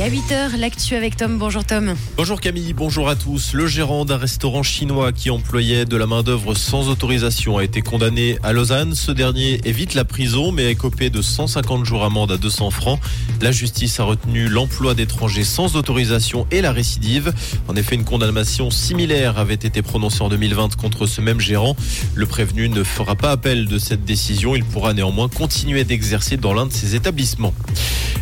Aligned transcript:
À 0.00 0.08
8h, 0.08 0.56
l'actu 0.56 0.94
avec 0.94 1.14
Tom. 1.14 1.36
Bonjour 1.36 1.62
Tom. 1.62 1.94
Bonjour 2.16 2.40
Camille, 2.40 2.72
bonjour 2.72 3.10
à 3.10 3.16
tous. 3.16 3.52
Le 3.52 3.66
gérant 3.66 4.06
d'un 4.06 4.16
restaurant 4.16 4.62
chinois 4.62 5.12
qui 5.12 5.28
employait 5.28 5.84
de 5.84 5.94
la 5.94 6.06
main-d'œuvre 6.06 6.54
sans 6.54 6.88
autorisation 6.88 7.58
a 7.58 7.64
été 7.64 7.82
condamné 7.82 8.38
à 8.42 8.54
Lausanne. 8.54 8.94
Ce 8.94 9.12
dernier 9.12 9.60
évite 9.64 9.92
la 9.92 10.06
prison 10.06 10.52
mais 10.52 10.70
est 10.70 10.74
copé 10.74 11.10
de 11.10 11.20
150 11.20 11.84
jours 11.84 12.02
amende 12.02 12.32
à 12.32 12.38
200 12.38 12.70
francs. 12.70 12.98
La 13.42 13.52
justice 13.52 14.00
a 14.00 14.04
retenu 14.04 14.48
l'emploi 14.48 14.94
d'étrangers 14.94 15.44
sans 15.44 15.76
autorisation 15.76 16.46
et 16.50 16.62
la 16.62 16.72
récidive. 16.72 17.34
En 17.68 17.76
effet, 17.76 17.94
une 17.94 18.04
condamnation 18.04 18.70
similaire 18.70 19.38
avait 19.38 19.52
été 19.52 19.82
prononcée 19.82 20.22
en 20.22 20.30
2020 20.30 20.76
contre 20.76 21.04
ce 21.04 21.20
même 21.20 21.40
gérant. 21.40 21.76
Le 22.14 22.24
prévenu 22.24 22.70
ne 22.70 22.84
fera 22.84 23.16
pas 23.16 23.32
appel 23.32 23.66
de 23.66 23.78
cette 23.78 24.06
décision. 24.06 24.56
Il 24.56 24.64
pourra 24.64 24.94
néanmoins 24.94 25.28
continuer 25.28 25.84
d'exercer 25.84 26.38
dans 26.38 26.54
l'un 26.54 26.64
de 26.64 26.72
ses 26.72 26.94
établissements. 26.94 27.52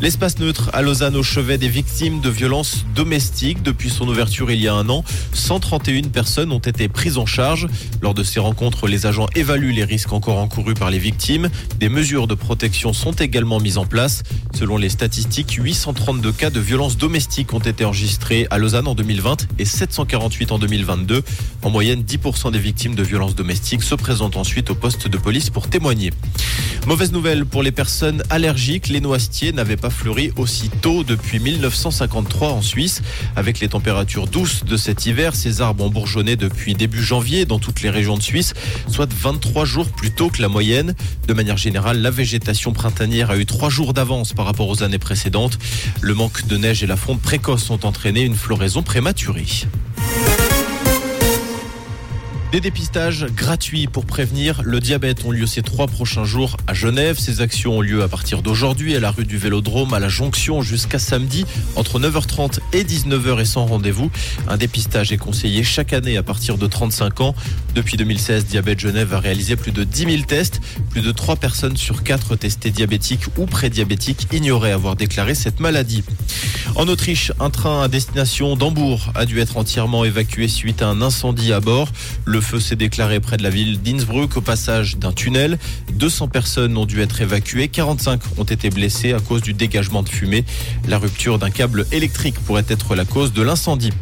L'espace 0.00 0.38
neutre 0.38 0.70
à 0.72 0.82
Lausanne 0.82 1.16
au 1.16 1.22
chevet 1.22 1.56
des 1.56 1.63
victimes 1.68 2.20
de 2.20 2.30
violences 2.30 2.84
domestiques. 2.94 3.62
Depuis 3.62 3.90
son 3.90 4.08
ouverture 4.08 4.50
il 4.50 4.60
y 4.60 4.68
a 4.68 4.74
un 4.74 4.88
an, 4.88 5.04
131 5.32 6.08
personnes 6.08 6.52
ont 6.52 6.58
été 6.58 6.88
prises 6.88 7.18
en 7.18 7.26
charge. 7.26 7.68
Lors 8.02 8.14
de 8.14 8.22
ces 8.22 8.40
rencontres, 8.40 8.86
les 8.86 9.06
agents 9.06 9.26
évaluent 9.34 9.72
les 9.72 9.84
risques 9.84 10.12
encore 10.12 10.38
encourus 10.38 10.74
par 10.74 10.90
les 10.90 10.98
victimes. 10.98 11.48
Des 11.78 11.88
mesures 11.88 12.26
de 12.26 12.34
protection 12.34 12.92
sont 12.92 13.12
également 13.12 13.60
mises 13.60 13.78
en 13.78 13.86
place. 13.86 14.22
Selon 14.54 14.76
les 14.76 14.88
statistiques, 14.88 15.52
832 15.52 16.32
cas 16.32 16.50
de 16.50 16.60
violences 16.60 16.96
domestiques 16.96 17.52
ont 17.52 17.58
été 17.58 17.84
enregistrés 17.84 18.46
à 18.50 18.58
Lausanne 18.58 18.86
en 18.86 18.94
2020 18.94 19.46
et 19.58 19.64
748 19.64 20.52
en 20.52 20.58
2022. 20.58 21.22
En 21.62 21.70
moyenne, 21.70 22.02
10% 22.02 22.52
des 22.52 22.58
victimes 22.58 22.94
de 22.94 23.02
violences 23.02 23.34
domestiques 23.34 23.82
se 23.82 23.94
présentent 23.94 24.36
ensuite 24.36 24.70
au 24.70 24.74
poste 24.74 25.08
de 25.08 25.18
police 25.18 25.50
pour 25.50 25.68
témoigner. 25.68 26.12
Mauvaise 26.86 27.12
nouvelle 27.12 27.46
pour 27.46 27.62
les 27.62 27.72
personnes 27.72 28.22
allergiques, 28.28 28.88
les 28.88 29.00
noisetiers 29.00 29.52
n'avaient 29.52 29.76
pas 29.76 29.90
fleuri 29.90 30.32
aussi 30.36 30.68
tôt 30.68 31.02
depuis 31.02 31.38
1953 31.54 32.48
en 32.50 32.62
Suisse. 32.62 33.02
Avec 33.36 33.60
les 33.60 33.68
températures 33.68 34.26
douces 34.26 34.64
de 34.64 34.76
cet 34.76 35.06
hiver, 35.06 35.34
ces 35.34 35.60
arbres 35.60 35.84
ont 35.84 35.90
bourgeonné 35.90 36.36
depuis 36.36 36.74
début 36.74 37.02
janvier 37.02 37.46
dans 37.46 37.58
toutes 37.58 37.82
les 37.82 37.90
régions 37.90 38.16
de 38.16 38.22
Suisse, 38.22 38.54
soit 38.88 39.12
23 39.12 39.64
jours 39.64 39.88
plus 39.88 40.10
tôt 40.10 40.30
que 40.30 40.42
la 40.42 40.48
moyenne. 40.48 40.94
De 41.28 41.34
manière 41.34 41.56
générale, 41.56 42.00
la 42.00 42.10
végétation 42.10 42.72
printanière 42.72 43.30
a 43.30 43.36
eu 43.36 43.46
trois 43.46 43.70
jours 43.70 43.94
d'avance 43.94 44.32
par 44.32 44.46
rapport 44.46 44.68
aux 44.68 44.82
années 44.82 44.98
précédentes. 44.98 45.58
Le 46.00 46.14
manque 46.14 46.46
de 46.46 46.56
neige 46.56 46.82
et 46.82 46.86
la 46.86 46.96
fonte 46.96 47.20
précoce 47.20 47.70
ont 47.70 47.80
entraîné 47.84 48.22
une 48.22 48.34
floraison 48.34 48.82
prématurée. 48.82 49.46
Des 52.54 52.60
dépistages 52.60 53.26
gratuits 53.34 53.88
pour 53.88 54.06
prévenir 54.06 54.62
le 54.62 54.78
diabète 54.78 55.24
ont 55.24 55.32
lieu 55.32 55.44
ces 55.44 55.60
trois 55.60 55.88
prochains 55.88 56.24
jours 56.24 56.56
à 56.68 56.72
Genève. 56.72 57.18
Ces 57.18 57.40
actions 57.40 57.78
ont 57.78 57.80
lieu 57.80 58.00
à 58.04 58.06
partir 58.06 58.42
d'aujourd'hui 58.42 58.94
à 58.94 59.00
la 59.00 59.10
rue 59.10 59.24
du 59.24 59.38
Vélodrome, 59.38 59.92
à 59.92 59.98
la 59.98 60.08
Jonction 60.08 60.62
jusqu'à 60.62 61.00
samedi 61.00 61.46
entre 61.74 61.98
9h30 61.98 62.60
et 62.72 62.84
19h 62.84 63.40
et 63.40 63.44
sans 63.44 63.66
rendez-vous. 63.66 64.08
Un 64.46 64.56
dépistage 64.56 65.10
est 65.10 65.16
conseillé 65.16 65.64
chaque 65.64 65.92
année 65.92 66.16
à 66.16 66.22
partir 66.22 66.56
de 66.56 66.68
35 66.68 67.22
ans. 67.22 67.34
Depuis 67.74 67.96
2016, 67.96 68.46
Diabète 68.46 68.78
Genève 68.78 69.12
a 69.14 69.18
réalisé 69.18 69.56
plus 69.56 69.72
de 69.72 69.82
10 69.82 70.04
000 70.04 70.22
tests. 70.22 70.60
Plus 70.90 71.00
de 71.00 71.10
3 71.10 71.34
personnes 71.34 71.76
sur 71.76 72.04
4 72.04 72.36
testées 72.36 72.70
diabétiques 72.70 73.36
ou 73.36 73.46
prédiabétiques 73.46 74.28
ignoraient 74.32 74.70
avoir 74.70 74.94
déclaré 74.94 75.34
cette 75.34 75.58
maladie. 75.58 76.04
En 76.76 76.88
Autriche, 76.88 77.32
un 77.40 77.50
train 77.50 77.82
à 77.82 77.88
destination 77.88 78.56
d'Hambourg 78.56 79.12
a 79.14 79.26
dû 79.26 79.38
être 79.38 79.56
entièrement 79.56 80.04
évacué 80.04 80.48
suite 80.48 80.82
à 80.82 80.88
un 80.88 81.02
incendie 81.02 81.52
à 81.52 81.60
bord. 81.60 81.88
Le 82.24 82.40
feu 82.40 82.58
s'est 82.58 82.76
déclaré 82.76 83.20
près 83.20 83.36
de 83.36 83.42
la 83.42 83.50
ville 83.50 83.80
d'Innsbruck 83.80 84.36
au 84.36 84.40
passage 84.40 84.96
d'un 84.96 85.12
tunnel. 85.12 85.58
200 85.92 86.28
personnes 86.28 86.76
ont 86.76 86.86
dû 86.86 87.00
être 87.00 87.20
évacuées, 87.20 87.68
45 87.68 88.20
ont 88.38 88.44
été 88.44 88.70
blessées 88.70 89.12
à 89.12 89.20
cause 89.20 89.42
du 89.42 89.54
dégagement 89.54 90.02
de 90.02 90.08
fumée. 90.08 90.44
La 90.88 90.98
rupture 90.98 91.38
d'un 91.38 91.50
câble 91.50 91.86
électrique 91.92 92.38
pourrait 92.40 92.66
être 92.68 92.94
la 92.94 93.04
cause 93.04 93.32
de 93.32 93.42
l'incendie. 93.42 93.92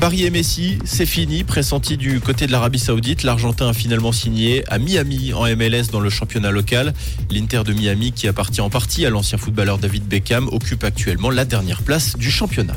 Paris 0.00 0.24
et 0.24 0.30
Messi, 0.30 0.78
c'est 0.84 1.04
fini. 1.04 1.44
Pressenti 1.44 1.98
du 1.98 2.20
côté 2.20 2.46
de 2.46 2.52
l'Arabie 2.52 2.78
Saoudite, 2.78 3.22
l'Argentin 3.22 3.68
a 3.68 3.72
finalement 3.74 4.12
signé 4.12 4.64
à 4.72 4.78
Miami 4.78 5.34
en 5.34 5.44
MLS 5.54 5.90
dans 5.92 6.00
le 6.00 6.08
championnat 6.08 6.50
local. 6.50 6.94
L'Inter 7.30 7.64
de 7.64 7.74
Miami, 7.74 8.12
qui 8.12 8.26
appartient 8.26 8.62
en 8.62 8.70
partie 8.70 9.04
à 9.04 9.10
l'ancien 9.10 9.36
footballeur 9.36 9.76
David 9.76 10.04
Beckham, 10.04 10.48
occupe 10.48 10.84
actuellement 10.84 11.28
la 11.28 11.44
dernière 11.44 11.82
place 11.82 12.16
du 12.16 12.30
championnat. 12.30 12.76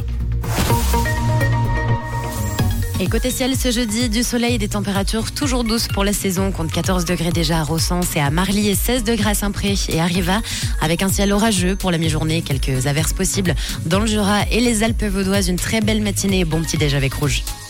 Et 2.99 3.07
côté 3.07 3.31
ciel, 3.31 3.55
ce 3.57 3.71
jeudi, 3.71 4.07
du 4.07 4.23
soleil 4.23 4.55
et 4.55 4.57
des 4.57 4.67
températures 4.67 5.31
toujours 5.31 5.63
douces 5.63 5.87
pour 5.87 6.03
la 6.03 6.13
saison. 6.13 6.51
Compte 6.51 6.71
14 6.71 7.05
degrés 7.05 7.31
déjà 7.31 7.59
à 7.59 7.63
Rossens 7.63 8.15
et 8.15 8.19
à 8.19 8.29
Marly 8.29 8.69
et 8.69 8.75
16 8.75 9.03
degrés 9.03 9.31
à 9.31 9.33
Saint-Pré 9.33 9.75
et 9.89 9.99
à 9.99 10.05
Riva. 10.05 10.41
Avec 10.79 11.01
un 11.01 11.09
ciel 11.09 11.33
orageux 11.33 11.75
pour 11.75 11.91
la 11.91 11.97
mi-journée, 11.97 12.41
quelques 12.41 12.85
averses 12.85 13.13
possibles 13.13 13.55
dans 13.85 13.99
le 13.99 14.05
Jura 14.05 14.43
et 14.51 14.61
les 14.61 14.83
Alpes 14.83 15.03
vaudoises. 15.03 15.49
Une 15.49 15.57
très 15.57 15.81
belle 15.81 16.01
matinée 16.01 16.41
et 16.41 16.45
bon 16.45 16.61
petit 16.61 16.77
déj 16.77 16.93
avec 16.93 17.13
Rouge. 17.13 17.43